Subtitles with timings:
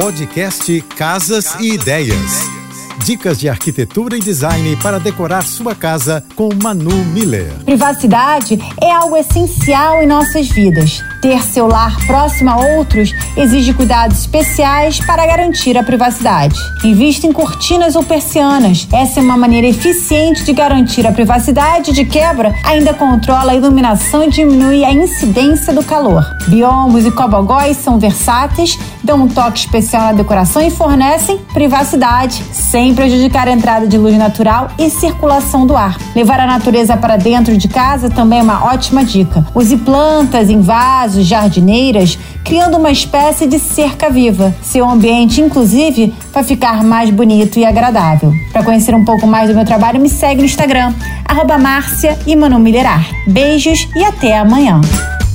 [0.00, 2.48] Podcast Casas e Ideias.
[3.04, 7.52] Dicas de arquitetura e design para decorar sua casa com Manu Miller.
[7.64, 11.02] Privacidade é algo essencial em nossas vidas.
[11.20, 16.56] Ter seu lar próximo a outros exige cuidados especiais para garantir a privacidade.
[16.84, 18.86] Invista em cortinas ou persianas.
[18.92, 21.92] Essa é uma maneira eficiente de garantir a privacidade.
[21.92, 26.24] De quebra, ainda controla a iluminação e diminui a incidência do calor.
[26.46, 32.94] Biombos e cobogóis são versáteis, dão um toque especial na decoração e fornecem privacidade sem
[32.94, 35.96] prejudicar a entrada de luz natural e circulação do ar.
[36.14, 39.46] Levar a natureza para dentro de casa também é uma ótima dica.
[39.54, 44.54] Use plantas em vasos jardineiras, criando uma espécie de cerca viva.
[44.62, 48.32] Seu ambiente, inclusive, vai ficar mais bonito e agradável.
[48.52, 50.94] Para conhecer um pouco mais do meu trabalho, me segue no Instagram,
[51.24, 51.58] arroba
[53.26, 54.80] Beijos e até amanhã.